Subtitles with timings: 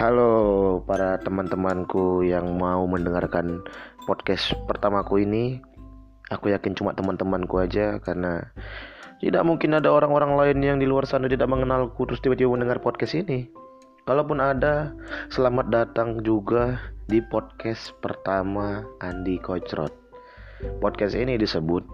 [0.00, 3.60] Halo para teman-temanku yang mau mendengarkan
[4.08, 5.60] podcast pertamaku ini.
[6.32, 8.48] Aku yakin cuma teman-temanku aja karena
[9.20, 13.12] tidak mungkin ada orang-orang lain yang di luar sana tidak mengenalku terus tiba-tiba mendengar podcast
[13.12, 13.52] ini.
[14.08, 14.96] Kalaupun ada,
[15.28, 19.92] selamat datang juga di podcast pertama Andi Kocrot.
[20.80, 21.84] Podcast ini disebut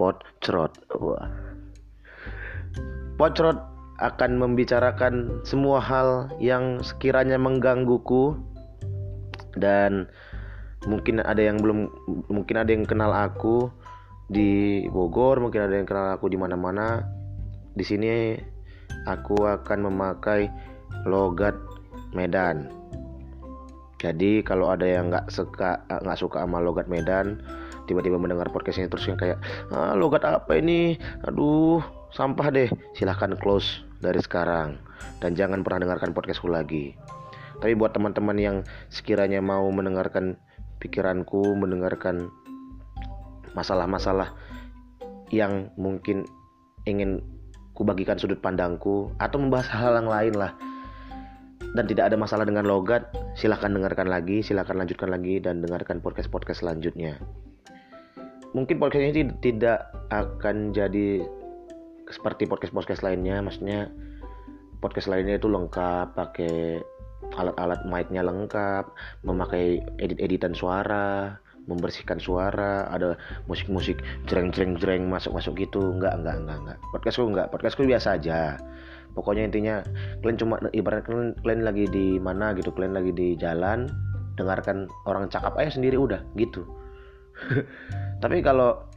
[0.00, 0.80] Podcrot.
[0.96, 1.28] Wah.
[3.20, 3.69] Podcrot
[4.00, 8.32] akan membicarakan semua hal yang sekiranya menggangguku
[9.60, 10.08] dan
[10.88, 11.92] mungkin ada yang belum
[12.32, 13.68] mungkin ada yang kenal aku
[14.30, 17.04] di Bogor, mungkin ada yang kenal aku di mana-mana.
[17.76, 18.38] Di sini
[19.04, 20.48] aku akan memakai
[21.04, 21.58] logat
[22.16, 22.70] Medan.
[24.00, 27.44] Jadi kalau ada yang nggak suka nggak suka sama logat Medan,
[27.84, 29.36] tiba-tiba mendengar podcast ini terus yang kayak
[29.76, 30.96] ah, logat apa ini?
[31.28, 32.68] Aduh, sampah deh.
[32.94, 34.78] Silahkan close dari sekarang
[35.22, 36.94] dan jangan pernah dengarkan podcastku lagi.
[37.60, 38.56] Tapi buat teman-teman yang
[38.88, 40.36] sekiranya mau mendengarkan
[40.80, 42.32] pikiranku, mendengarkan
[43.52, 44.32] masalah-masalah
[45.30, 46.24] yang mungkin
[46.88, 47.20] ingin
[47.76, 50.52] kubagikan sudut pandangku atau membahas hal, yang lain lah
[51.76, 53.06] dan tidak ada masalah dengan logat,
[53.38, 57.20] silahkan dengarkan lagi, silahkan lanjutkan lagi dan dengarkan podcast-podcast selanjutnya.
[58.50, 61.22] Mungkin podcast ini tidak akan jadi
[62.10, 63.88] seperti podcast-podcast lainnya maksudnya
[64.82, 66.82] podcast lainnya itu lengkap pakai
[67.36, 68.90] alat-alat mic-nya lengkap
[69.22, 71.38] memakai edit-editan suara
[71.68, 73.14] membersihkan suara ada
[73.46, 75.78] musik-musik jreng-jreng-jreng masuk-masuk gitu.
[75.78, 78.58] Enggak enggak enggak enggak podcastku enggak podcastku biasa aja.
[79.14, 79.76] Pokoknya intinya
[80.22, 83.90] kalian cuma ibarat kalian, kalian lagi di mana gitu kalian lagi di jalan
[84.38, 86.66] dengarkan orang cakap aja sendiri udah gitu.
[88.22, 88.89] Tapi kalau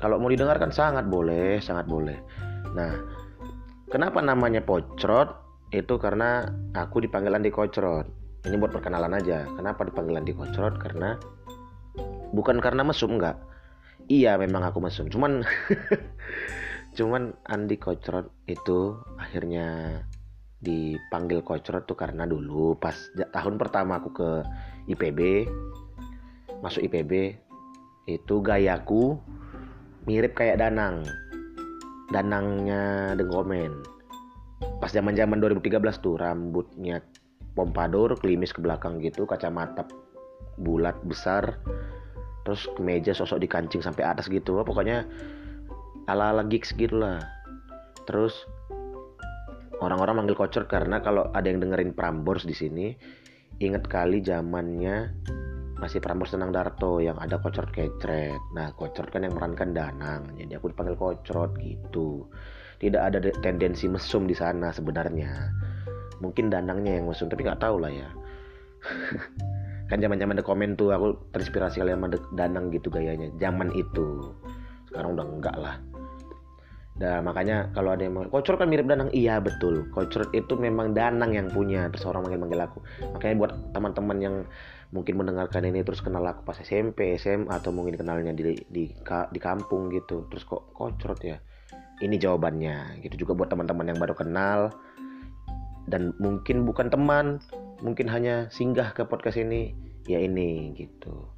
[0.00, 2.18] kalau mau didengarkan sangat boleh sangat boleh
[2.74, 2.92] Nah,
[3.88, 5.30] kenapa namanya Pocrot?
[5.70, 6.42] Itu karena
[6.74, 8.06] aku dipanggil Andi Kocrot.
[8.44, 9.46] Ini buat perkenalan aja.
[9.54, 10.82] Kenapa dipanggil Andi Kocrot?
[10.82, 11.14] Karena
[12.34, 13.38] bukan karena mesum enggak.
[14.10, 15.06] Iya, memang aku mesum.
[15.06, 15.46] Cuman
[16.98, 20.02] cuman Andi Kocrot itu akhirnya
[20.58, 24.30] dipanggil Kocrot tuh karena dulu pas tahun pertama aku ke
[24.88, 25.46] IPB
[26.64, 27.36] masuk IPB
[28.08, 29.20] itu gayaku
[30.04, 31.04] mirip kayak Danang.
[32.12, 33.94] Danangnya The Gomen
[34.80, 37.02] pas zaman zaman 2013 tuh rambutnya
[37.54, 39.86] pompadour klimis ke belakang gitu kacamata
[40.58, 41.58] bulat besar
[42.44, 45.08] terus kemeja sosok dikancing sampai atas gitu pokoknya
[46.10, 47.22] ala ala gigs gitu lah
[48.04, 48.44] terus
[49.80, 52.92] orang-orang manggil kocor karena kalau ada yang dengerin Prambors di sini
[53.64, 55.14] inget kali zamannya
[55.78, 58.38] masih Prambors Tenang Darto yang ada Kocrot Kecret.
[58.54, 60.34] Nah, Kocrot kan yang merankan Danang.
[60.38, 62.30] Jadi aku dipanggil Kocrot gitu.
[62.78, 65.50] Tidak ada tendensi mesum di sana sebenarnya.
[66.22, 68.08] Mungkin Danangnya yang mesum, tapi nggak tahu lah ya.
[69.90, 72.08] kan zaman-zaman The Comment tuh aku terinspirasi kali sama
[72.38, 73.32] Danang gitu gayanya.
[73.42, 74.32] Zaman itu.
[74.90, 75.76] Sekarang udah enggak lah.
[76.94, 79.90] Dan makanya kalau ada yang mau Kocrot kan mirip Danang, iya betul.
[79.90, 81.90] Kocrot itu memang Danang yang punya.
[81.90, 82.78] Terus orang manggil-manggil aku.
[83.18, 84.36] Makanya buat teman-teman yang
[84.94, 89.40] mungkin mendengarkan ini terus kenal aku pas SMP, SMA atau mungkin kenalnya di di di
[89.42, 90.30] kampung gitu.
[90.30, 91.42] Terus kok kocrot ya?
[91.98, 93.02] Ini jawabannya.
[93.02, 94.70] Gitu juga buat teman-teman yang baru kenal
[95.84, 97.40] dan mungkin bukan teman,
[97.84, 99.76] mungkin hanya singgah ke podcast ini,
[100.08, 101.28] ya ini gitu.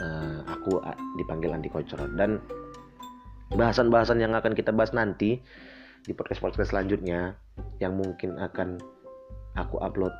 [0.00, 0.80] Uh, aku
[1.20, 2.40] dipanggil anti kocrot dan
[3.54, 5.42] bahasan-bahasan yang akan kita bahas nanti
[6.06, 7.34] di podcast-podcast selanjutnya
[7.82, 8.80] yang mungkin akan
[9.58, 10.14] aku upload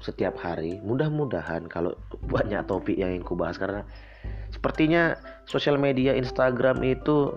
[0.00, 0.78] setiap hari.
[0.84, 1.96] Mudah-mudahan kalau
[2.28, 3.82] banyak topik yang ingin bahas karena
[4.52, 7.34] sepertinya sosial media Instagram itu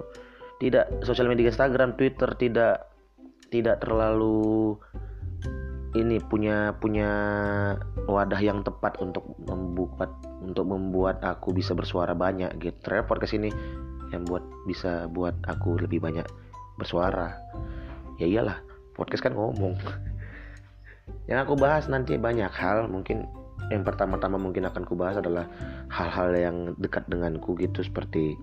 [0.59, 2.91] tidak sosial media Instagram, Twitter tidak
[3.47, 4.75] tidak terlalu
[5.95, 7.09] ini punya punya
[8.05, 12.77] wadah yang tepat untuk membuat untuk membuat aku bisa bersuara banyak gitu.
[12.91, 13.49] Report ke sini
[14.13, 16.25] yang buat bisa buat aku lebih banyak
[16.79, 17.35] bersuara.
[18.21, 18.61] Ya iyalah
[18.97, 19.77] podcast kan ngomong.
[21.29, 23.27] Yang aku bahas nanti banyak hal mungkin
[23.67, 25.43] yang pertama-tama mungkin akan ku bahas adalah
[25.91, 28.39] hal-hal yang dekat denganku gitu seperti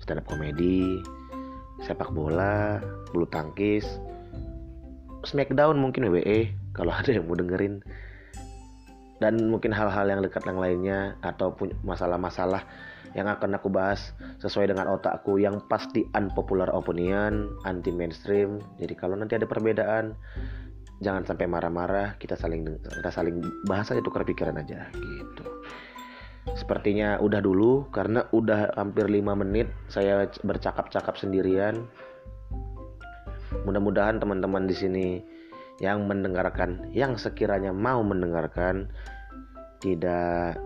[0.00, 1.04] stand up komedi
[1.84, 2.80] sepak bola
[3.12, 3.84] bulu tangkis
[5.28, 7.84] smackdown mungkin WWE kalau ada yang mau dengerin
[9.22, 12.66] dan mungkin hal-hal yang dekat yang lainnya ataupun masalah-masalah
[13.14, 14.10] yang akan aku bahas
[14.42, 18.58] sesuai dengan otakku yang pasti unpopular opinion, anti mainstream.
[18.82, 20.16] Jadi kalau nanti ada perbedaan
[21.04, 23.38] jangan sampai marah-marah, kita saling kita saling
[23.70, 25.46] bahas aja tukar pikiran aja gitu.
[26.58, 31.86] Sepertinya udah dulu karena udah hampir 5 menit saya bercakap-cakap sendirian.
[33.62, 35.06] Mudah-mudahan teman-teman di sini
[35.80, 38.90] yang mendengarkan yang sekiranya mau mendengarkan
[39.80, 40.60] tidak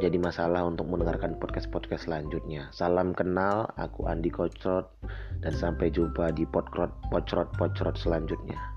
[0.00, 2.66] jadi masalah untuk mendengarkan podcast-podcast selanjutnya.
[2.74, 4.90] Salam kenal, aku Andi Kocrot
[5.46, 8.71] dan sampai jumpa di podcast pocrot pocrot selanjutnya.